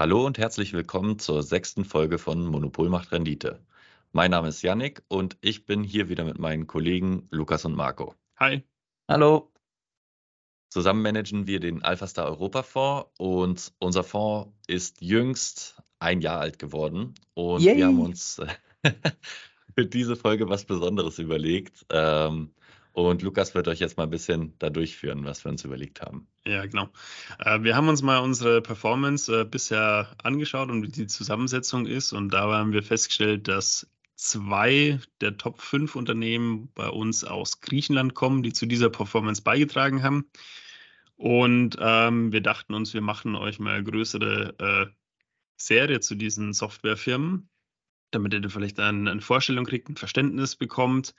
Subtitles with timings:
[0.00, 3.60] Hallo und herzlich willkommen zur sechsten Folge von Monopol macht Rendite.
[4.12, 8.14] Mein Name ist Yannick und ich bin hier wieder mit meinen Kollegen Lukas und Marco.
[8.38, 8.64] Hi.
[9.08, 9.52] Hallo.
[10.70, 16.58] Zusammen managen wir den Alphastar Europa Fonds und unser Fonds ist jüngst ein Jahr alt
[16.58, 17.76] geworden und Yay.
[17.76, 18.40] wir haben uns
[19.74, 21.84] für diese Folge was Besonderes überlegt.
[21.90, 22.54] Ähm,
[23.08, 26.26] und Lukas wird euch jetzt mal ein bisschen da durchführen, was wir uns überlegt haben.
[26.44, 26.88] Ja, genau.
[27.38, 32.12] Äh, wir haben uns mal unsere Performance äh, bisher angeschaut und wie die Zusammensetzung ist.
[32.12, 38.14] Und da haben wir festgestellt, dass zwei der Top 5 Unternehmen bei uns aus Griechenland
[38.14, 40.30] kommen, die zu dieser Performance beigetragen haben.
[41.16, 44.86] Und ähm, wir dachten uns, wir machen euch mal eine größere äh,
[45.56, 47.48] Serie zu diesen Softwarefirmen,
[48.10, 51.14] damit ihr vielleicht eine, eine Vorstellung kriegt, ein Verständnis bekommt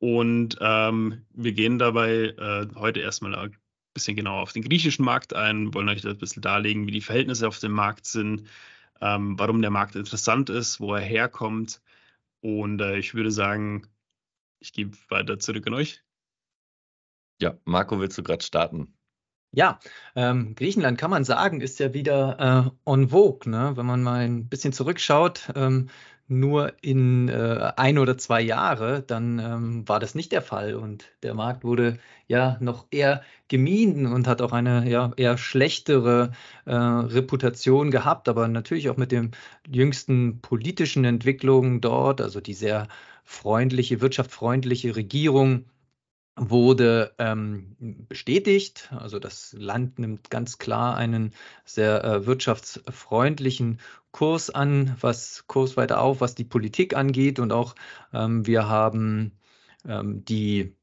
[0.00, 3.56] und ähm, wir gehen dabei äh, heute erstmal ein
[3.92, 7.02] bisschen genauer auf den griechischen Markt ein, wollen euch das ein bisschen darlegen, wie die
[7.02, 8.48] Verhältnisse auf dem Markt sind,
[9.02, 11.82] ähm, warum der Markt interessant ist, wo er herkommt.
[12.40, 13.86] Und äh, ich würde sagen,
[14.58, 16.02] ich gebe weiter zurück an euch.
[17.38, 18.94] Ja, Marco, willst du gerade starten?
[19.52, 19.80] Ja,
[20.14, 23.76] ähm, Griechenland kann man sagen, ist ja wieder äh, en vogue, ne?
[23.76, 25.50] wenn man mal ein bisschen zurückschaut.
[25.56, 25.90] Ähm,
[26.30, 30.74] nur in äh, ein oder zwei Jahre, dann ähm, war das nicht der Fall.
[30.74, 36.32] Und der Markt wurde ja noch eher gemieden und hat auch eine ja, eher schlechtere
[36.66, 39.32] äh, Reputation gehabt, aber natürlich auch mit den
[39.68, 42.86] jüngsten politischen Entwicklungen dort, also die sehr
[43.24, 45.64] freundliche, wirtschaftsfreundliche Regierung
[46.36, 47.76] wurde ähm,
[48.08, 48.90] bestätigt.
[48.96, 51.32] Also das Land nimmt ganz klar einen
[51.64, 53.80] sehr äh, wirtschaftsfreundlichen
[54.12, 57.38] Kurs an, was Kurs weiter auf, was die Politik angeht.
[57.38, 57.74] Und auch
[58.12, 59.32] ähm, wir haben
[59.86, 60.74] ähm, die,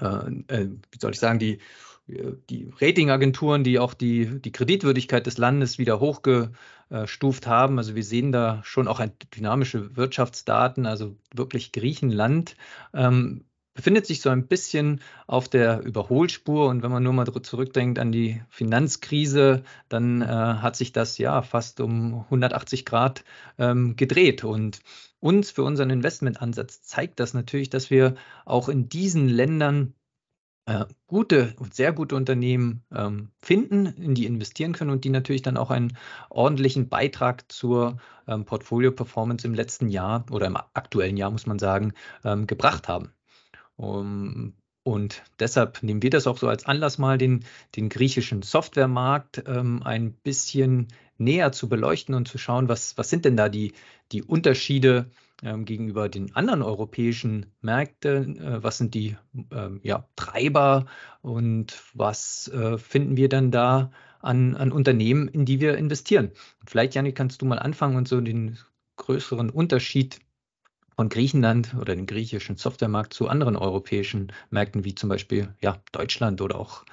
[0.00, 0.06] äh,
[0.48, 1.58] äh, wie soll ich sagen, die,
[2.06, 7.78] die Ratingagenturen, die auch die, die Kreditwürdigkeit des Landes wieder hochgestuft haben.
[7.78, 9.00] Also wir sehen da schon auch
[9.34, 12.56] dynamische Wirtschaftsdaten, also wirklich Griechenland
[12.92, 16.68] ähm, befindet sich so ein bisschen auf der Überholspur.
[16.68, 21.42] Und wenn man nur mal zurückdenkt an die Finanzkrise, dann äh, hat sich das ja
[21.42, 23.24] fast um 180 Grad
[23.58, 24.44] ähm, gedreht.
[24.44, 24.80] Und
[25.20, 28.14] uns für unseren Investmentansatz zeigt das natürlich, dass wir
[28.44, 29.94] auch in diesen Ländern
[30.66, 35.42] äh, gute und sehr gute Unternehmen ähm, finden, in die investieren können und die natürlich
[35.42, 35.96] dann auch einen
[36.30, 41.92] ordentlichen Beitrag zur ähm, Portfolio-Performance im letzten Jahr oder im aktuellen Jahr, muss man sagen,
[42.24, 43.12] ähm, gebracht haben.
[43.76, 44.54] Um,
[44.84, 49.82] und deshalb nehmen wir das auch so als Anlass, mal den, den griechischen Softwaremarkt ähm,
[49.82, 53.72] ein bisschen näher zu beleuchten und zu schauen, was, was sind denn da die,
[54.12, 55.10] die Unterschiede
[55.42, 59.16] ähm, gegenüber den anderen europäischen Märkten, äh, was sind die
[59.50, 60.84] ähm, ja, Treiber
[61.22, 63.90] und was äh, finden wir dann da
[64.20, 66.30] an, an Unternehmen, in die wir investieren.
[66.66, 68.58] Vielleicht, Janik, kannst du mal anfangen und so den
[68.96, 70.20] größeren Unterschied
[70.96, 76.40] von Griechenland oder den griechischen Softwaremarkt zu anderen europäischen Märkten wie zum Beispiel ja, Deutschland
[76.40, 76.84] oder auch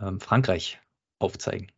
[0.00, 0.78] ähm, Frankreich
[1.18, 1.70] aufzeigen?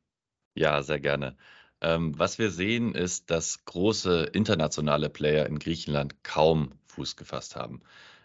[0.55, 1.37] Ja, sehr gerne.
[1.81, 7.81] Ähm, was wir sehen, ist, dass große internationale Player in Griechenland kaum Fuß gefasst haben.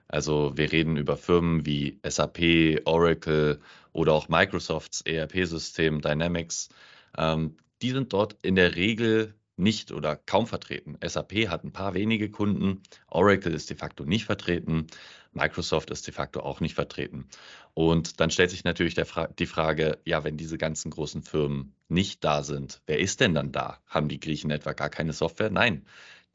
[0.07, 3.59] Also wir reden über Firmen wie SAP, Oracle
[3.93, 6.69] oder auch Microsofts ERP-System Dynamics.
[7.17, 10.97] Ähm, die sind dort in der Regel nicht oder kaum vertreten.
[11.03, 14.87] SAP hat ein paar wenige Kunden, Oracle ist de facto nicht vertreten,
[15.33, 17.27] Microsoft ist de facto auch nicht vertreten.
[17.73, 22.23] Und dann stellt sich natürlich Fra die Frage, ja, wenn diese ganzen großen Firmen nicht
[22.23, 23.79] da sind, wer ist denn dann da?
[23.87, 25.49] Haben die Griechen etwa gar keine Software?
[25.49, 25.85] Nein.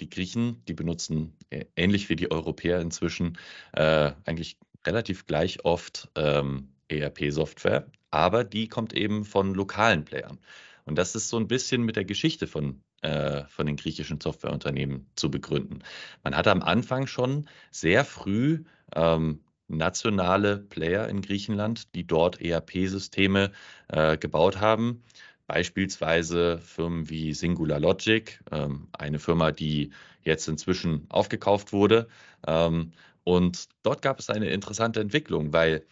[0.01, 3.39] Die Griechen, die benutzen äh, ähnlich wie die Europäer inzwischen
[3.73, 10.39] äh, eigentlich relativ gleich oft ähm, ERP-Software, aber die kommt eben von lokalen Playern.
[10.85, 15.07] Und das ist so ein bisschen mit der Geschichte von äh, von den griechischen Softwareunternehmen
[15.17, 15.81] zu begründen.
[16.23, 18.65] Man hatte am Anfang schon sehr früh
[18.95, 23.53] ähm, nationale Player in Griechenland, die dort ERP-Systeme
[23.89, 25.03] äh, gebaut haben.
[25.47, 29.93] Beispielsweise Firmen wie Singular Logic, ähm, eine Firma, die
[30.23, 32.09] jetzt inzwischen aufgekauft wurde.
[32.47, 32.93] Ähm,
[33.25, 35.85] und dort gab es eine interessante Entwicklung, weil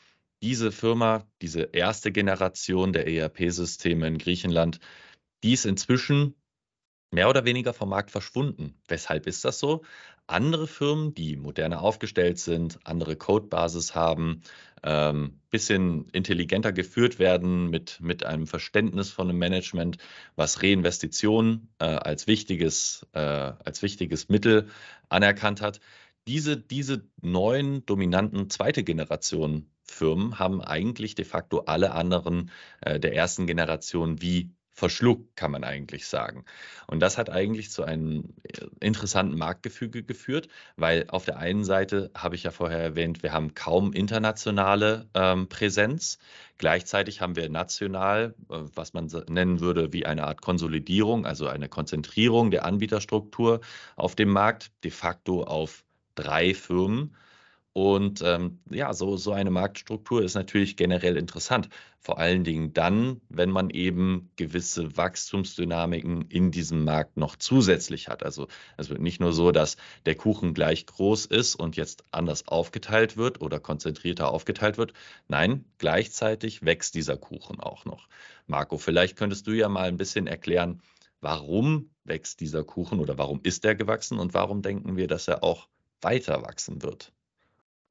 [0.42, 4.80] diese Firma, diese erste Generation der ERP-Systeme in Griechenland,
[5.42, 6.34] die ist inzwischen
[7.10, 8.74] mehr oder weniger vom Markt verschwunden.
[8.88, 9.82] Weshalb ist das so?
[10.26, 14.42] Andere Firmen, die moderner aufgestellt sind, andere Codebasis haben,
[14.84, 19.98] ähm, bisschen intelligenter geführt werden mit, mit einem Verständnis von einem Management,
[20.36, 24.68] was Reinvestitionen äh, als, wichtiges, äh, als wichtiges Mittel
[25.08, 25.80] anerkannt hat.
[26.28, 33.14] Diese, diese neuen dominanten zweite Generation Firmen haben eigentlich de facto alle anderen äh, der
[33.14, 36.44] ersten Generation wie verschluckt, kann man eigentlich sagen.
[36.86, 42.10] Und das hat eigentlich zu einem äh, interessanten Marktgefüge geführt, weil auf der einen Seite
[42.16, 46.18] habe ich ja vorher erwähnt, wir haben kaum internationale ähm, Präsenz.
[46.56, 51.68] Gleichzeitig haben wir national, äh, was man nennen würde, wie eine Art Konsolidierung, also eine
[51.68, 53.60] Konzentrierung der Anbieterstruktur
[53.96, 55.84] auf dem Markt, de facto auf
[56.14, 57.14] drei Firmen
[57.72, 61.68] und ähm, ja, so, so eine Marktstruktur ist natürlich generell interessant.
[62.00, 68.24] Vor allen Dingen dann, wenn man eben gewisse Wachstumsdynamiken in diesem Markt noch zusätzlich hat.
[68.24, 72.48] Also es wird nicht nur so, dass der Kuchen gleich groß ist und jetzt anders
[72.48, 74.92] aufgeteilt wird oder konzentrierter aufgeteilt wird.
[75.28, 78.08] Nein, gleichzeitig wächst dieser Kuchen auch noch.
[78.48, 80.82] Marco, vielleicht könntest du ja mal ein bisschen erklären,
[81.20, 85.44] warum wächst dieser Kuchen oder warum ist er gewachsen und warum denken wir, dass er
[85.44, 85.68] auch
[86.00, 87.12] weiter wachsen wird?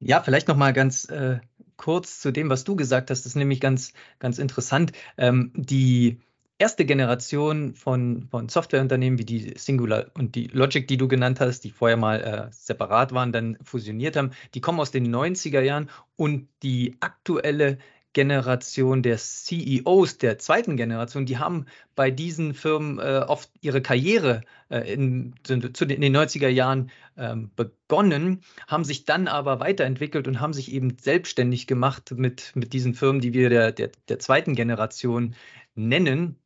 [0.00, 1.40] Ja, vielleicht noch mal ganz äh,
[1.76, 3.20] kurz zu dem, was du gesagt hast.
[3.20, 4.92] Das ist nämlich ganz, ganz interessant.
[5.18, 6.20] Ähm, die
[6.58, 11.60] erste Generation von, von Softwareunternehmen wie die Singular und die Logic, die du genannt hast,
[11.64, 15.90] die vorher mal äh, separat waren, dann fusioniert haben, die kommen aus den 90er Jahren
[16.16, 17.78] und die aktuelle
[18.12, 24.42] Generation der CEOs der zweiten Generation, die haben bei diesen Firmen äh, oft ihre Karriere
[24.68, 30.40] äh, in, den, in den 90er Jahren ähm, begonnen, haben sich dann aber weiterentwickelt und
[30.40, 34.54] haben sich eben selbstständig gemacht mit, mit diesen Firmen, die wir der, der, der zweiten
[34.54, 35.34] Generation
[35.74, 36.36] nennen.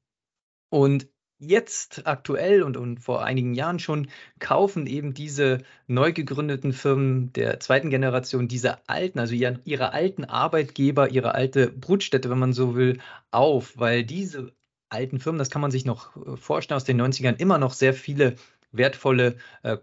[0.69, 1.09] Und
[1.47, 4.09] jetzt aktuell und, und vor einigen Jahren schon
[4.39, 10.25] kaufen eben diese neu gegründeten Firmen der zweiten Generation diese alten, also ihre, ihre alten
[10.25, 12.99] Arbeitgeber, ihre alte Brutstätte, wenn man so will,
[13.31, 14.53] auf, weil diese
[14.89, 17.95] alten Firmen, das kann man sich noch äh, vorstellen, aus den 90ern immer noch sehr
[17.95, 18.37] viele
[18.73, 19.79] wertvolle äh,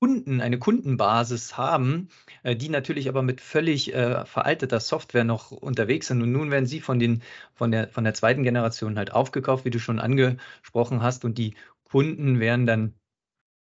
[0.00, 2.08] Kunden, eine Kundenbasis haben,
[2.42, 6.22] äh, die natürlich aber mit völlig äh, veralteter Software noch unterwegs sind.
[6.22, 7.22] Und nun werden sie von, den,
[7.54, 11.24] von, der, von der zweiten Generation halt aufgekauft, wie du schon angesprochen hast.
[11.24, 11.54] Und die
[11.84, 12.94] Kunden werden dann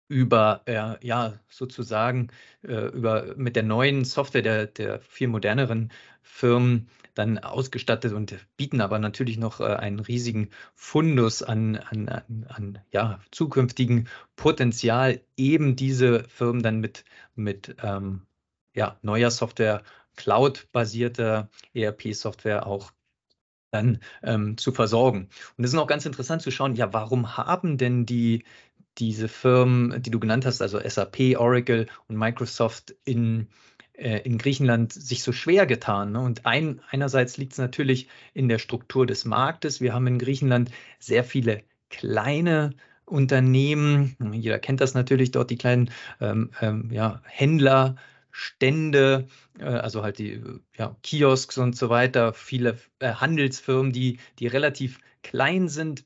[0.08, 2.28] über, äh, ja, sozusagen,
[2.62, 5.92] äh, über, mit der neuen Software der, der viel moderneren
[6.24, 12.46] Firmen dann ausgestattet und bieten aber natürlich noch äh, einen riesigen Fundus an, an, an,
[12.48, 17.04] an ja, zukünftigen Potenzial, eben diese Firmen dann mit,
[17.36, 18.22] mit ähm,
[18.74, 19.82] ja, neuer Software,
[20.16, 22.92] Cloud-basierter ERP-Software auch
[23.70, 25.28] dann ähm, zu versorgen.
[25.56, 28.44] Und es ist auch ganz interessant zu schauen, ja, warum haben denn die,
[28.98, 33.48] diese Firmen, die du genannt hast, also SAP, Oracle und Microsoft in,
[33.96, 36.12] in Griechenland sich so schwer getan.
[36.12, 36.20] Ne?
[36.20, 39.80] Und ein, einerseits liegt es natürlich in der Struktur des Marktes.
[39.80, 42.74] Wir haben in Griechenland sehr viele kleine
[43.06, 44.16] Unternehmen.
[44.32, 47.96] Jeder kennt das natürlich dort, die kleinen ähm, ähm, ja, Händler,
[48.30, 50.42] Stände, äh, also halt die
[50.76, 56.04] ja, Kiosks und so weiter, viele äh, Handelsfirmen, die, die relativ klein sind,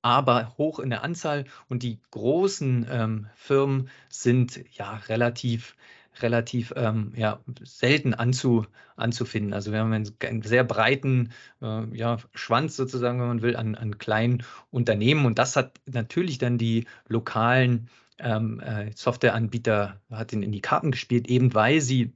[0.00, 1.44] aber hoch in der Anzahl.
[1.68, 5.76] Und die großen ähm, Firmen sind ja relativ
[6.22, 8.66] relativ ähm, ja, selten anzu,
[8.96, 9.52] anzufinden.
[9.52, 11.32] Also wir haben einen, sehr breiten
[11.62, 15.26] äh, ja, Schwanz sozusagen, wenn man will, an, an kleinen Unternehmen.
[15.26, 17.88] Und das hat natürlich dann die lokalen
[18.18, 22.12] ähm, äh, Softwareanbieter hat in, in die Karten gespielt, eben weil sie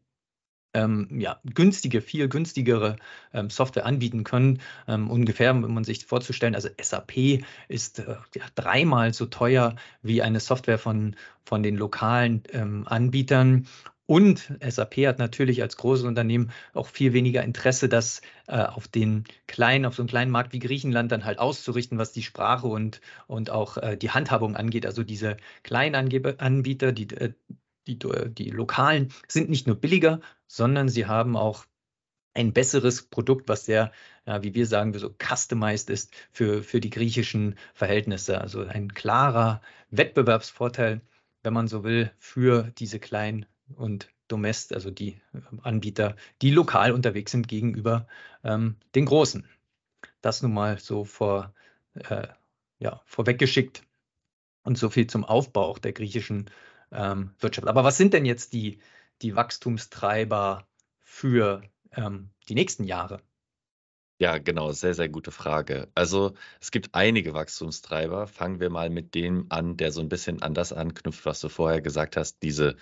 [0.75, 2.97] ähm, ja, günstige, viel günstigere
[3.33, 4.61] ähm, Software anbieten können.
[4.89, 10.23] Ähm, ungefähr, wenn man sich vorzustellen, also SAP ist äh, ja, dreimal so teuer wie
[10.23, 13.67] eine Software von, von den lokalen ähm, Anbietern.
[14.13, 19.25] Und SAP hat natürlich als großes Unternehmen auch viel weniger Interesse, das äh, auf den
[19.47, 23.01] kleinen, auf so einem kleinen Markt wie Griechenland dann halt auszurichten, was die Sprache und,
[23.27, 24.85] und auch äh, die Handhabung angeht.
[24.85, 27.33] Also diese kleinen Anbieter, die, äh,
[27.87, 31.65] die, die lokalen, sind nicht nur billiger, sondern sie haben auch
[32.35, 33.93] ein besseres Produkt, was sehr,
[34.27, 38.43] ja, wie wir sagen, so customized ist für, für die griechischen Verhältnisse.
[38.43, 41.01] Also ein klarer Wettbewerbsvorteil,
[41.43, 46.93] wenn man so will, für diese kleinen und Domest, also die ähm, Anbieter, die lokal
[46.93, 48.07] unterwegs sind gegenüber
[48.45, 49.47] ähm, den Großen.
[50.21, 51.55] Das nun mal so vor,
[51.95, 52.29] äh,
[52.79, 53.83] ja, vorweggeschickt
[54.65, 56.51] und so viel zum Aufbau auch der griechischen
[56.91, 57.69] ähm, Wirtschaft.
[57.69, 58.79] Aber was sind denn jetzt die,
[59.23, 60.67] die Wachstumstreiber
[61.01, 61.63] für
[61.93, 63.21] ähm, die nächsten Jahre?
[64.19, 65.89] Ja, genau, sehr, sehr gute Frage.
[65.97, 68.29] Also es gibt einige Wachstumstreiber.
[68.29, 71.49] Fangen wir mal mit dem an, der so ein bisschen an das anknüpft, was du
[71.49, 72.77] vorher gesagt hast, diese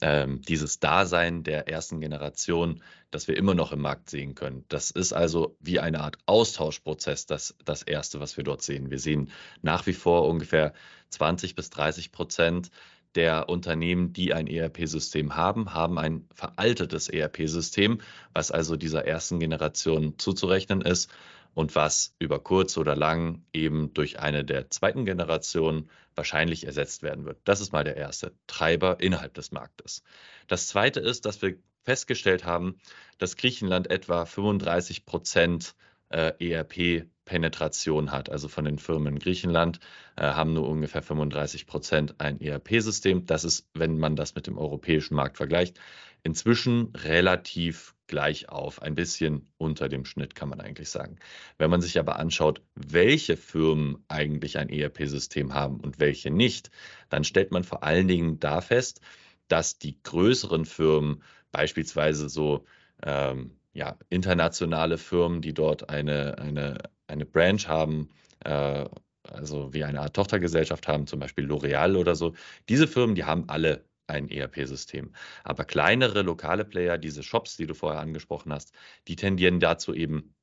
[0.00, 4.64] ähm, dieses Dasein der ersten Generation, das wir immer noch im Markt sehen können.
[4.68, 8.90] Das ist also wie eine Art Austauschprozess, das, das Erste, was wir dort sehen.
[8.90, 9.30] Wir sehen
[9.62, 10.72] nach wie vor ungefähr
[11.10, 12.70] 20 bis 30 Prozent
[13.14, 18.00] der Unternehmen, die ein ERP-System haben, haben ein veraltetes ERP-System,
[18.34, 21.10] was also dieser ersten Generation zuzurechnen ist.
[21.54, 27.24] und was über kurz oder lang eben durch eine der zweiten Generation wahrscheinlich ersetzt werden
[27.24, 27.38] wird.
[27.44, 30.02] Das ist mal der erste Treiber innerhalb des Marktes.
[30.48, 32.78] Das zweite ist, dass wir festgestellt haben,
[33.18, 35.74] dass Griechenland etwa 35 Prozent
[36.08, 38.30] äh, ERP-Penetration hat.
[38.30, 39.80] Also von den Firmen in Griechenland
[40.16, 43.26] äh, haben nur ungefähr 35 Prozent ein ERP-System.
[43.26, 45.80] Das ist, wenn man das mit dem europäischen Markt vergleicht,
[46.22, 51.16] inzwischen relativ gleich auf, ein bisschen unter dem Schnitt kann man eigentlich sagen.
[51.58, 56.70] Wenn man sich aber anschaut, welche Firmen eigentlich ein ERP-System haben und welche nicht,
[57.08, 59.00] dann stellt man vor allen Dingen da fest,
[59.48, 61.22] dass die größeren Firmen,
[61.52, 62.64] beispielsweise so
[63.02, 68.08] ähm, ja, internationale Firmen, die dort eine, eine, eine Branch haben,
[68.44, 68.86] äh,
[69.22, 72.34] also wie eine Art Tochtergesellschaft haben, zum Beispiel L'Oreal oder so,
[72.68, 75.14] diese Firmen, die haben alle ein ERP-System.
[75.44, 78.72] Aber kleinere lokale Player, diese Shops, die du vorher angesprochen hast,
[79.08, 80.34] die tendieren dazu eben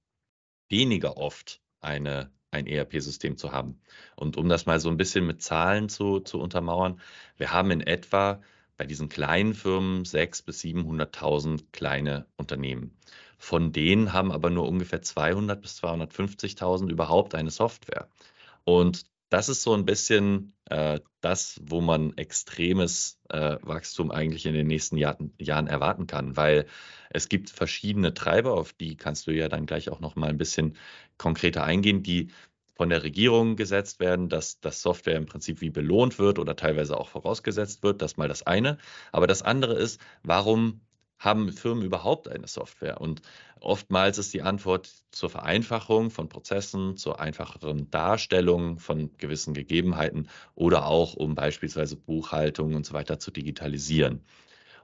[0.69, 3.81] weniger oft eine, ein ERP-System zu haben.
[4.15, 6.99] Und um das mal so ein bisschen mit Zahlen zu, zu untermauern,
[7.37, 8.41] wir haben in etwa
[8.77, 12.97] bei diesen kleinen Firmen 600.000 bis 700.000 kleine Unternehmen.
[13.37, 18.09] Von denen haben aber nur ungefähr 200 bis 250.000 überhaupt eine Software.
[18.63, 24.53] Und das ist so ein bisschen äh, das, wo man extremes äh, Wachstum eigentlich in
[24.53, 26.67] den nächsten Jahr, Jahren erwarten kann, weil
[27.09, 30.37] es gibt verschiedene Treiber, auf die kannst du ja dann gleich auch noch mal ein
[30.37, 30.77] bisschen
[31.17, 32.27] konkreter eingehen, die
[32.75, 36.95] von der Regierung gesetzt werden, dass das Software im Prinzip wie belohnt wird oder teilweise
[36.95, 38.03] auch vorausgesetzt wird.
[38.03, 38.77] Das mal das eine.
[39.11, 40.81] Aber das andere ist, warum
[41.23, 42.99] haben Firmen überhaupt eine Software?
[42.99, 43.21] Und
[43.59, 50.85] oftmals ist die Antwort zur Vereinfachung von Prozessen, zur einfacheren Darstellung von gewissen Gegebenheiten oder
[50.85, 54.25] auch um beispielsweise Buchhaltung und so weiter zu digitalisieren.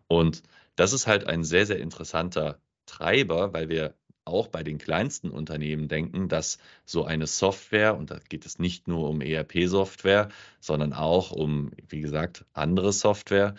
[0.07, 0.43] Und
[0.75, 5.87] das ist halt ein sehr, sehr interessanter Treiber, weil wir auch bei den kleinsten Unternehmen
[5.87, 10.29] denken, dass so eine Software, und da geht es nicht nur um ERP-Software,
[10.59, 13.55] sondern auch um, wie gesagt, andere Software,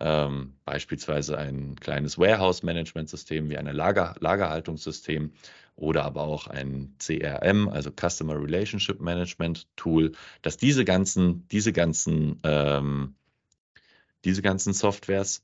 [0.00, 5.32] ähm, beispielsweise ein kleines Warehouse-Management-System wie ein Lager, Lagerhaltungssystem
[5.76, 12.40] oder aber auch ein CRM, also Customer Relationship Management Tool, dass diese ganzen, diese ganzen,
[12.44, 13.14] ähm,
[14.24, 15.42] diese ganzen Softwares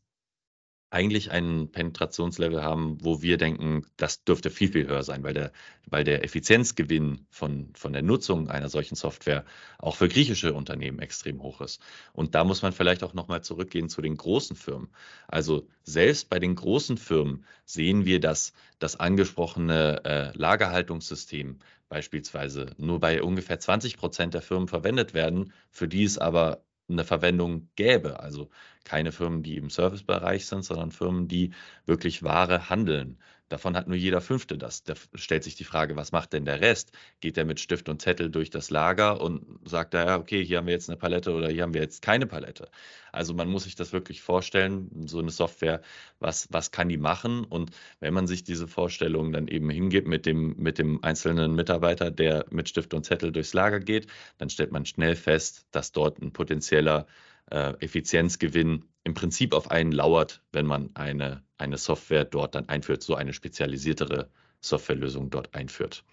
[0.91, 5.53] eigentlich einen Penetrationslevel haben, wo wir denken, das dürfte viel, viel höher sein, weil der,
[5.87, 9.45] weil der Effizienzgewinn von, von der Nutzung einer solchen Software
[9.79, 11.81] auch für griechische Unternehmen extrem hoch ist.
[12.13, 14.89] Und da muss man vielleicht auch nochmal zurückgehen zu den großen Firmen.
[15.29, 22.99] Also selbst bei den großen Firmen sehen wir, dass das angesprochene äh, Lagerhaltungssystem beispielsweise nur
[22.99, 28.21] bei ungefähr 20 Prozent der Firmen verwendet werden, für die es aber eine Verwendung gäbe.
[28.21, 28.51] Also
[28.85, 31.53] keine Firmen, die im Servicebereich sind, sondern Firmen, die
[31.87, 33.19] wirklich Ware handeln.
[33.51, 34.85] Davon hat nur jeder Fünfte das.
[34.85, 36.93] Da stellt sich die Frage, was macht denn der Rest?
[37.21, 40.59] Geht er mit Stift und Zettel durch das Lager und sagt da, ja, okay, hier
[40.59, 42.71] haben wir jetzt eine Palette oder hier haben wir jetzt keine Palette.
[43.11, 45.83] Also man muss sich das wirklich vorstellen, so eine Software,
[46.21, 47.45] was, was kann die machen?
[47.45, 52.13] Und wenn man sich diese Vorstellung dann eben hingibt mit dem, mit dem einzelnen Mitarbeiter,
[52.13, 54.07] der mit Stift und Zettel durchs Lager geht,
[54.39, 57.07] dann stellt man schnell fest, dass dort ein potenzieller
[57.51, 63.03] äh, Effizienzgewinn im Prinzip auf einen lauert, wenn man eine, eine Software dort dann einführt,
[63.03, 66.05] so eine spezialisiertere Softwarelösung dort einführt.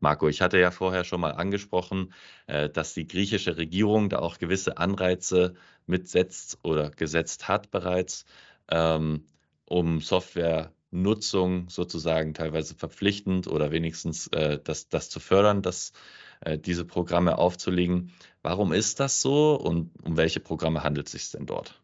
[0.00, 2.12] Marco, ich hatte ja vorher schon mal angesprochen,
[2.46, 5.54] äh, dass die griechische Regierung da auch gewisse Anreize
[5.86, 8.24] mitsetzt oder gesetzt hat bereits,
[8.68, 9.26] ähm,
[9.66, 15.92] um Softwarenutzung sozusagen teilweise verpflichtend oder wenigstens äh, das, das zu fördern, dass
[16.40, 18.12] äh, diese Programme aufzulegen.
[18.42, 21.78] Warum ist das so und um welche Programme handelt es sich denn dort?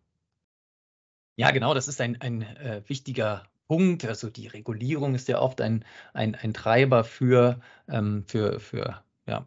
[1.36, 4.04] Ja, genau, das ist ein, ein äh, wichtiger Punkt.
[4.04, 9.46] Also die Regulierung ist ja oft ein, ein, ein Treiber für, ähm, für, für, ja,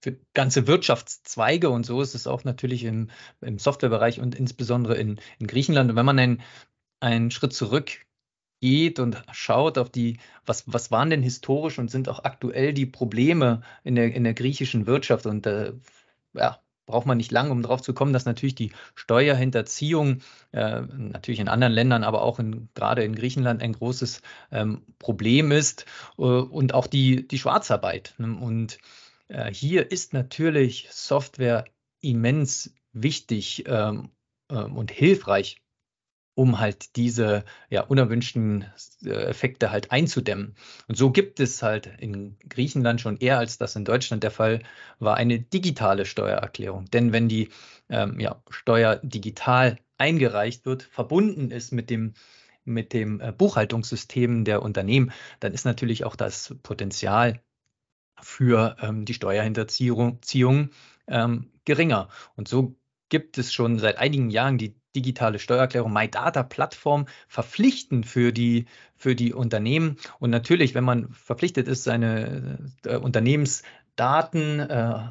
[0.00, 3.10] für ganze Wirtschaftszweige und so ist es auch natürlich im,
[3.42, 5.90] im Softwarebereich und insbesondere in, in Griechenland.
[5.90, 6.42] Und wenn man einen,
[7.00, 7.90] einen Schritt zurück
[8.60, 12.86] geht und schaut auf die, was, was waren denn historisch und sind auch aktuell die
[12.86, 15.26] Probleme in der, in der griechischen Wirtschaft.
[15.26, 15.74] Und äh,
[16.34, 21.38] ja, braucht man nicht lange, um darauf zu kommen, dass natürlich die Steuerhinterziehung äh, natürlich
[21.38, 25.86] in anderen Ländern, aber auch in, gerade in Griechenland ein großes ähm, Problem ist
[26.18, 28.14] äh, und auch die, die Schwarzarbeit.
[28.18, 28.78] Und
[29.28, 31.64] äh, hier ist natürlich Software
[32.00, 34.10] immens wichtig ähm,
[34.50, 35.60] ähm und hilfreich
[36.38, 38.64] um halt diese ja, unerwünschten
[39.04, 40.54] äh, Effekte halt einzudämmen.
[40.86, 44.62] Und so gibt es halt in Griechenland schon eher als das in Deutschland der Fall
[45.00, 46.84] war eine digitale Steuererklärung.
[46.92, 47.48] Denn wenn die
[47.88, 52.14] ähm, ja, Steuer digital eingereicht wird, verbunden ist mit dem
[52.64, 57.40] mit dem äh, Buchhaltungssystem der Unternehmen, dann ist natürlich auch das Potenzial
[58.20, 60.20] für ähm, die Steuerhinterziehung
[61.08, 62.08] ähm, geringer.
[62.36, 62.76] Und so
[63.08, 68.66] gibt es schon seit einigen Jahren die digitale Steuererklärung MyData-Plattform verpflichtend für die,
[68.96, 69.96] für die Unternehmen.
[70.18, 75.10] Und natürlich, wenn man verpflichtet ist, seine äh, Unternehmensdaten äh,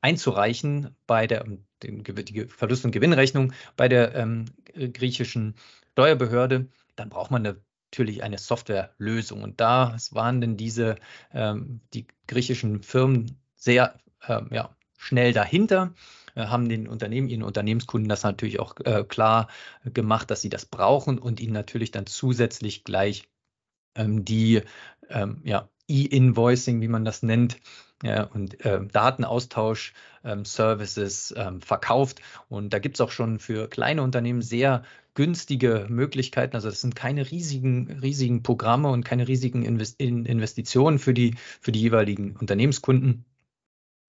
[0.00, 1.44] einzureichen bei der
[1.82, 5.54] den, die Verlust- und Gewinnrechnung bei der ähm, griechischen
[5.92, 9.42] Steuerbehörde, dann braucht man natürlich eine Softwarelösung.
[9.42, 10.96] Und da waren denn diese
[11.32, 15.94] ähm, die griechischen Firmen sehr ähm, ja, schnell dahinter
[16.36, 19.48] haben den Unternehmen, ihren Unternehmenskunden das natürlich auch äh, klar
[19.84, 23.28] gemacht, dass sie das brauchen und ihnen natürlich dann zusätzlich gleich
[23.94, 24.62] ähm, die
[25.08, 27.58] ähm, ja, E-Invoicing, wie man das nennt,
[28.02, 29.92] ja, und äh, Datenaustausch,
[30.24, 32.20] ähm, Services ähm, verkauft.
[32.48, 34.82] Und da gibt es auch schon für kleine Unternehmen sehr
[35.14, 36.56] günstige Möglichkeiten.
[36.56, 41.72] Also das sind keine riesigen, riesigen Programme und keine riesigen Invest Investitionen für die, für
[41.72, 43.24] die jeweiligen Unternehmenskunden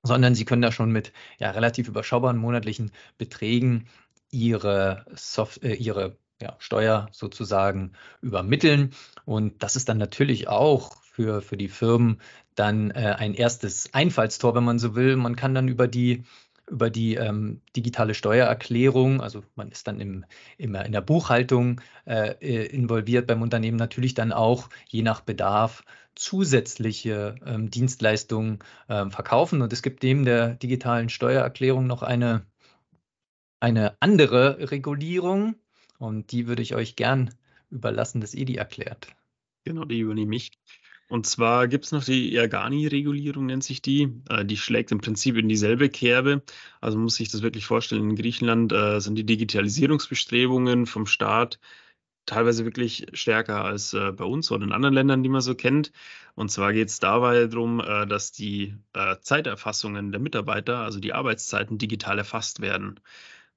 [0.05, 3.87] sondern Sie können da schon mit ja, relativ überschaubaren monatlichen Beträgen
[4.31, 8.91] Ihre, Soft äh, ihre ja, Steuer sozusagen übermitteln.
[9.25, 12.21] Und das ist dann natürlich auch für, für die Firmen
[12.55, 15.15] dann äh, ein erstes Einfallstor, wenn man so will.
[15.15, 16.23] Man kann dann über die
[16.69, 20.25] über die ähm, digitale Steuererklärung, also man ist dann im,
[20.57, 25.83] im in der Buchhaltung äh, äh involviert beim Unternehmen, natürlich dann auch je nach Bedarf
[26.15, 29.61] zusätzliche ähm, Dienstleistungen ähm, verkaufen.
[29.61, 32.45] Und es gibt neben der digitalen Steuererklärung noch eine,
[33.59, 35.55] eine andere Regulierung.
[35.99, 37.33] Und die würde ich euch gern
[37.69, 39.07] überlassen, dass ihr die erklärt.
[39.65, 40.51] Genau, die übernehme ich.
[41.07, 44.11] Und zwar gibt es noch die Ergani-Regulierung, nennt sich die.
[44.29, 46.41] Äh, die schlägt im Prinzip in dieselbe Kerbe.
[46.81, 51.59] Also muss sich das wirklich vorstellen, in Griechenland äh, sind die Digitalisierungsbestrebungen vom Staat
[52.25, 55.91] teilweise wirklich stärker als äh, bei uns oder in anderen Ländern, die man so kennt.
[56.33, 58.75] Und zwar geht es dabei darum, dass die
[59.21, 62.99] Zeiterfassungen der Mitarbeiter, also die Arbeitszeiten, digital erfasst werden.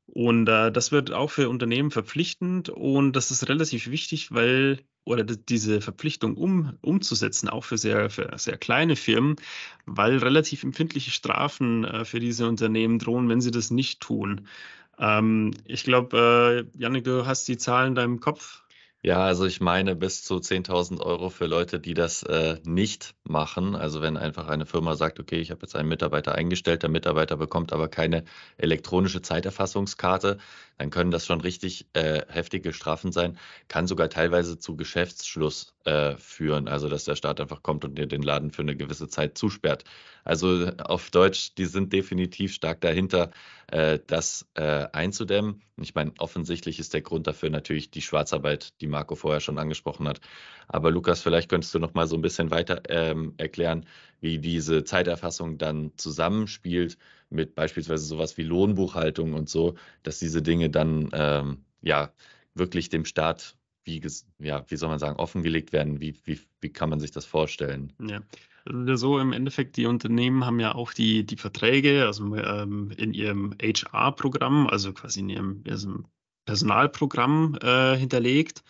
[0.07, 4.79] Und das wird auch für Unternehmen verpflichtend und das ist relativ wichtig, weil,
[5.09, 9.37] oder diese Verpflichtung um, umzusetzen, auch für sehr, für sehr kleine Firmen,
[9.87, 14.47] weil relativ empfindliche Strafen äh, für diese Unternehmen drohen, wenn sie das nicht tun.
[14.99, 18.63] Ähm, ich glaube, äh, Janik, du hast die Zahlen in deinem Kopf.
[19.05, 23.77] Ja, also ich meine bis zu 10.000 Euro für Leute, die das äh, nicht machen.
[23.77, 27.37] Also wenn einfach eine Firma sagt, okay, ich habe jetzt einen Mitarbeiter eingestellt, der Mitarbeiter
[27.37, 28.25] bekommt aber keine
[28.57, 30.39] elektronische Zeiterfassungskarte,
[30.79, 33.39] dann können das schon richtig äh, heftige Strafen sein.
[33.69, 36.67] Kann sogar teilweise zu Geschäftsschluss äh, führen.
[36.67, 39.85] Also dass der Staat einfach kommt und dir den Laden für eine gewisse Zeit zusperrt.
[40.29, 43.31] Also auf Deutsch, die sind definitiv stark dahinter,
[43.69, 45.63] äh, das äh, einzudämmen.
[45.81, 50.07] Ich meine, offensichtlich ist der Grund dafür natürlich die Schwarzarbeit, die Marco vorher schon angesprochen
[50.07, 50.21] hat.
[50.67, 53.87] Aber Lukas, vielleicht könntest du noch mal so ein bisschen weiter ähm, erklären,
[54.21, 56.99] wie diese Zeiterfassung dann zusammenspielt
[57.31, 62.13] mit beispielsweise sowas wie Lohnbuchhaltung und so, dass diese Dinge dann ähm, ja
[62.55, 64.03] wirklich dem Staat wie,
[64.39, 66.01] ja, wie soll man sagen, offengelegt werden?
[66.01, 67.95] Wie, wie, wie kann man sich das vorstellen?
[67.99, 68.21] Ja,
[68.95, 73.55] so im Endeffekt, die Unternehmen haben ja auch die, die Verträge also ähm, in ihrem
[73.61, 76.07] HR-Programm, also quasi in ihrem, ihrem
[76.47, 78.63] Personalprogramm äh, hinterlegt.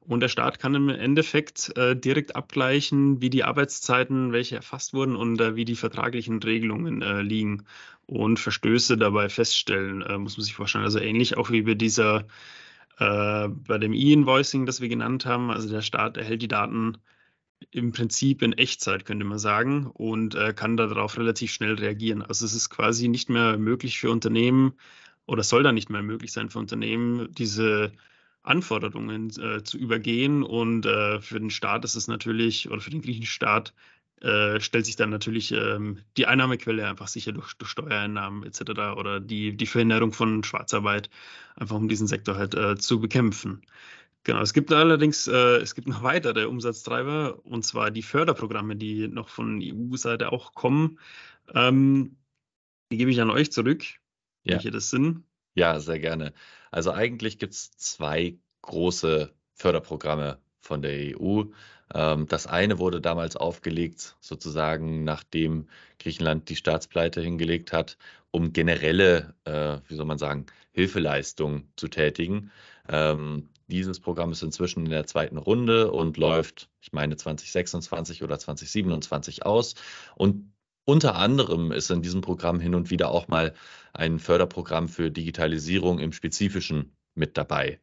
[0.00, 5.16] Und der Staat kann im Endeffekt äh, direkt abgleichen, wie die Arbeitszeiten, welche erfasst wurden
[5.16, 7.64] und äh, wie die vertraglichen Regelungen äh, liegen
[8.06, 10.84] und Verstöße dabei feststellen, äh, muss man sich vorstellen.
[10.84, 12.26] Also ähnlich auch wie bei dieser
[12.98, 16.98] äh, bei dem E-Invoicing, das wir genannt haben, also der Staat erhält die Daten
[17.70, 22.22] im Prinzip in Echtzeit, könnte man sagen, und äh, kann darauf relativ schnell reagieren.
[22.22, 24.74] Also es ist quasi nicht mehr möglich für Unternehmen
[25.26, 27.92] oder soll da nicht mehr möglich sein für Unternehmen, diese
[28.42, 30.42] Anforderungen äh, zu übergehen.
[30.42, 33.74] Und äh, für den Staat ist es natürlich, oder für den griechischen Staat,
[34.22, 38.96] äh, stellt sich dann natürlich ähm, die Einnahmequelle einfach sicher durch, durch Steuereinnahmen etc.
[38.96, 41.10] oder die, die Verhinderung von Schwarzarbeit,
[41.54, 43.62] einfach um diesen Sektor halt äh, zu bekämpfen.
[44.26, 49.06] Genau, es gibt allerdings, äh, es gibt noch weitere Umsatztreiber und zwar die Förderprogramme, die
[49.06, 50.98] noch von EU-Seite auch kommen.
[51.54, 52.16] Ähm,
[52.90, 53.84] die gebe ich an euch zurück,
[54.42, 54.54] ja.
[54.54, 55.22] welche das sind.
[55.54, 56.32] Ja, sehr gerne.
[56.72, 61.44] Also eigentlich gibt es zwei große Förderprogramme von der EU.
[61.94, 65.68] Ähm, das eine wurde damals aufgelegt, sozusagen nachdem
[66.00, 67.96] Griechenland die Staatspleite hingelegt hat,
[68.32, 72.50] um generelle, äh, wie soll man sagen, Hilfeleistungen zu tätigen.
[72.88, 78.38] Ähm, dieses Programm ist inzwischen in der zweiten Runde und läuft, ich meine, 2026 oder
[78.38, 79.74] 2027 aus.
[80.14, 80.52] Und
[80.84, 83.54] unter anderem ist in diesem Programm hin und wieder auch mal
[83.92, 87.80] ein Förderprogramm für Digitalisierung im Spezifischen mit dabei.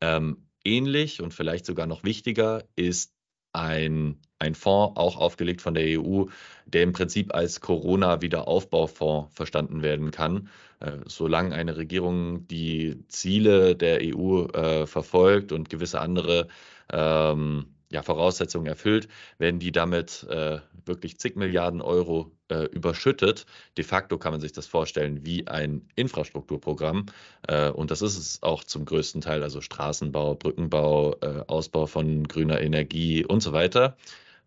[0.00, 3.12] Ähm, ähnlich und vielleicht sogar noch wichtiger ist
[3.52, 6.24] ein, ein Fonds auch aufgelegt von der EU,
[6.66, 10.48] der im Prinzip als Corona-Wiederaufbaufonds verstanden werden kann.
[10.80, 16.48] Äh, solange eine Regierung die Ziele der EU äh, verfolgt und gewisse andere
[16.92, 23.46] ähm, ja, Voraussetzungen erfüllt, werden die damit äh, wirklich zig Milliarden Euro äh, überschüttet.
[23.76, 27.06] De facto kann man sich das vorstellen wie ein Infrastrukturprogramm.
[27.48, 32.28] Äh, und das ist es auch zum größten Teil, also Straßenbau, Brückenbau, äh, Ausbau von
[32.28, 33.96] grüner Energie und so weiter.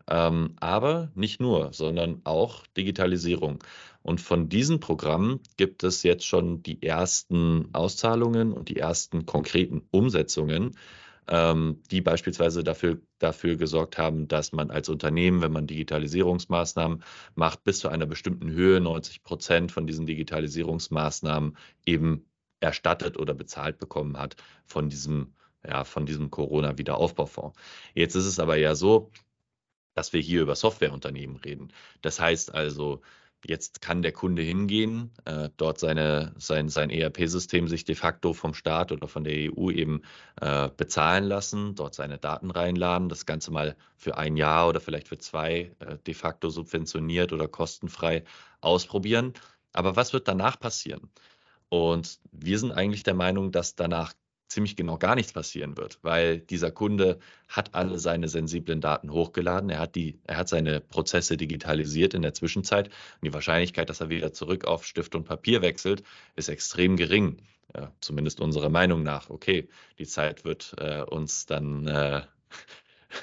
[0.08, 3.62] Ähm, aber nicht nur, sondern auch Digitalisierung.
[4.02, 9.82] Und von diesen Programmen gibt es jetzt schon die ersten Auszahlungen und die ersten konkreten
[9.90, 10.76] Umsetzungen
[11.28, 17.02] ähm, die beispielsweise dafür, dafür gesorgt haben, dass man als Unternehmen, wenn man Digitalisierungsmaßnahmen
[17.34, 21.56] macht, bis zu einer bestimmten Höhe 90 Prozent von diesen Digitalisierungsmaßnahmen
[21.86, 22.26] eben
[22.60, 25.34] erstattet oder bezahlt bekommen hat von diesem,
[25.66, 27.58] ja, von diesem Corona-Wiederaufbaufonds.
[27.94, 29.10] Jetzt ist es aber ja so,
[29.94, 31.72] dass wir hier über Softwareunternehmen reden.
[32.02, 33.00] Das heißt also,
[33.46, 38.54] Jetzt kann der Kunde hingehen, äh, dort seine, sein, sein ERP-System sich de facto vom
[38.54, 40.02] Staat oder von der EU eben
[40.40, 45.08] äh, bezahlen lassen, dort seine Daten reinladen, das Ganze mal für ein Jahr oder vielleicht
[45.08, 48.24] für zwei äh, de facto subventioniert oder kostenfrei
[48.62, 49.34] ausprobieren.
[49.72, 51.10] Aber was wird danach passieren?
[51.68, 54.14] Und wir sind eigentlich der Meinung, dass danach
[54.54, 59.68] ziemlich genau gar nichts passieren wird, weil dieser Kunde hat alle seine sensiblen Daten hochgeladen,
[59.68, 64.00] er hat, die, er hat seine Prozesse digitalisiert in der Zwischenzeit und die Wahrscheinlichkeit, dass
[64.00, 66.02] er wieder zurück auf Stift und Papier wechselt,
[66.36, 67.38] ist extrem gering.
[67.76, 69.30] Ja, zumindest unserer Meinung nach.
[69.30, 72.22] Okay, die Zeit wird äh, uns dann äh,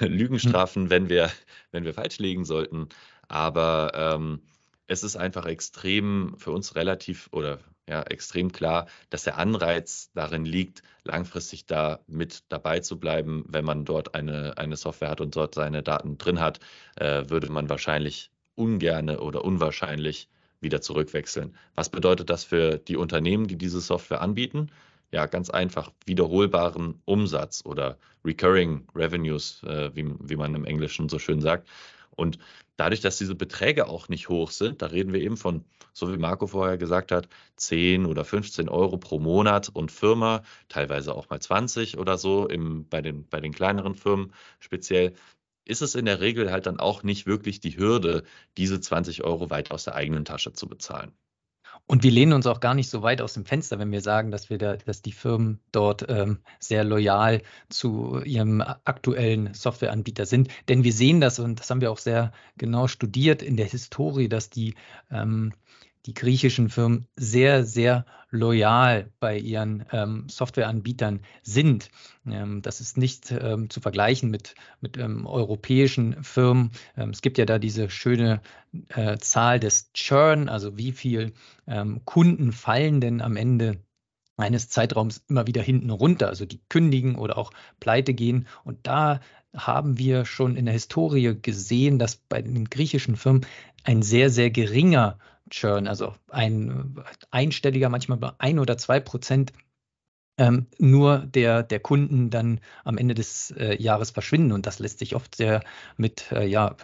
[0.00, 0.50] Lügen hm.
[0.50, 1.30] strafen, wenn wir,
[1.70, 2.88] wenn wir falsch liegen sollten.
[3.28, 4.42] Aber ähm,
[4.88, 10.44] es ist einfach extrem für uns relativ oder ja, extrem klar, dass der Anreiz darin
[10.44, 13.44] liegt, langfristig da mit dabei zu bleiben.
[13.48, 16.60] Wenn man dort eine, eine Software hat und dort seine Daten drin hat,
[16.96, 20.28] äh, würde man wahrscheinlich ungerne oder unwahrscheinlich
[20.60, 21.56] wieder zurückwechseln.
[21.74, 24.70] Was bedeutet das für die Unternehmen, die diese Software anbieten?
[25.10, 31.18] Ja, ganz einfach wiederholbaren Umsatz oder Recurring Revenues, äh, wie, wie man im Englischen so
[31.18, 31.68] schön sagt.
[32.10, 32.38] Und
[32.76, 36.16] dadurch, dass diese Beträge auch nicht hoch sind, da reden wir eben von, so wie
[36.16, 41.40] Marco vorher gesagt hat, 10 oder 15 Euro pro Monat und Firma, teilweise auch mal
[41.40, 45.14] 20 oder so im, bei, den, bei den kleineren Firmen speziell,
[45.64, 48.24] ist es in der Regel halt dann auch nicht wirklich die Hürde,
[48.56, 51.12] diese 20 Euro weit aus der eigenen Tasche zu bezahlen.
[51.86, 54.30] Und wir lehnen uns auch gar nicht so weit aus dem Fenster, wenn wir sagen,
[54.30, 60.48] dass wir da, dass die Firmen dort ähm, sehr loyal zu ihrem aktuellen Softwareanbieter sind.
[60.68, 64.28] Denn wir sehen das und das haben wir auch sehr genau studiert in der Historie,
[64.28, 64.74] dass die
[65.10, 65.52] ähm,
[66.06, 71.90] die griechischen Firmen sehr, sehr loyal bei ihren ähm, Softwareanbietern sind.
[72.26, 76.72] Ähm, das ist nicht ähm, zu vergleichen mit, mit ähm, europäischen Firmen.
[76.96, 78.40] Ähm, es gibt ja da diese schöne
[78.88, 81.32] äh, Zahl des Churn, also wie viel
[81.66, 83.78] ähm, Kunden fallen denn am Ende
[84.36, 88.46] eines Zeitraums immer wieder hinten runter, also die kündigen oder auch pleite gehen.
[88.64, 89.20] Und da
[89.54, 93.46] haben wir schon in der Historie gesehen, dass bei den griechischen Firmen
[93.84, 95.18] ein sehr, sehr geringer
[95.52, 96.96] Churn, also ein
[97.30, 99.52] einstelliger, manchmal bei ein oder zwei Prozent
[100.38, 104.52] ähm, nur der, der Kunden dann am Ende des äh, Jahres verschwinden.
[104.52, 105.62] Und das lässt sich oft sehr
[105.96, 106.74] mit äh, ja,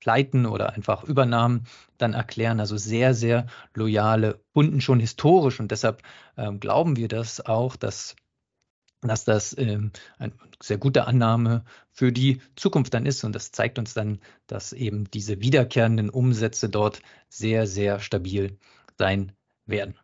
[0.00, 1.64] Pleiten oder einfach Übernahmen
[1.98, 2.60] dann erklären.
[2.60, 5.58] Also sehr, sehr loyale Kunden schon historisch.
[5.58, 6.02] Und deshalb
[6.36, 8.14] ähm, glauben wir das auch, dass
[9.02, 13.24] dass das ähm, eine sehr gute Annahme für die Zukunft dann ist.
[13.24, 18.56] Und das zeigt uns dann, dass eben diese wiederkehrenden Umsätze dort sehr, sehr stabil
[18.98, 19.32] sein
[19.66, 19.94] werden.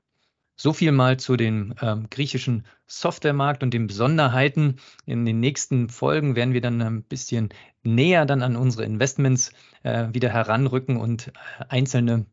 [0.61, 4.81] So viel mal zu dem ähm, griechischen Softwaremarkt und den Besonderheiten.
[5.07, 7.51] In den nächsten Folgen werden wir dann ein bisschen
[7.85, 9.53] näher dann an unsere Investments
[9.85, 11.33] äh, wieder heranrücken und äh,
[11.69, 12.27] einzelne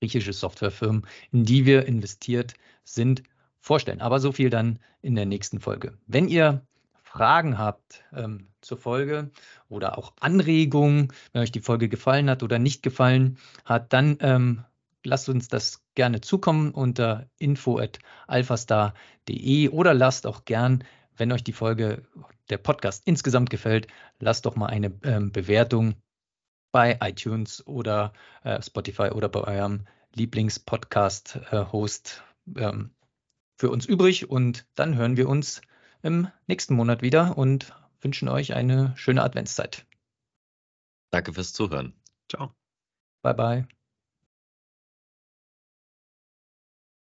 [0.00, 3.22] griechische Softwarefirmen, in die wir investiert sind,
[3.64, 4.00] vorstellen.
[4.02, 5.96] Aber so viel dann in der nächsten Folge.
[6.06, 6.66] Wenn ihr
[7.02, 9.30] Fragen habt ähm, zur Folge
[9.70, 14.66] oder auch Anregungen, wenn euch die Folge gefallen hat oder nicht gefallen hat, dann ähm,
[15.02, 20.84] lasst uns das gerne zukommen unter info@alphastar.de oder lasst auch gern,
[21.16, 22.02] wenn euch die Folge,
[22.50, 23.86] der Podcast insgesamt gefällt,
[24.18, 25.94] lasst doch mal eine ähm, Bewertung
[26.70, 32.22] bei iTunes oder äh, Spotify oder bei eurem Lieblingspodcast-Host
[32.56, 32.93] äh, ähm,
[33.56, 35.62] für uns übrig und dann hören wir uns
[36.02, 39.86] im nächsten Monat wieder und wünschen euch eine schöne Adventszeit.
[41.10, 41.94] Danke fürs Zuhören.
[42.28, 42.54] Ciao.
[43.22, 43.68] Bye bye.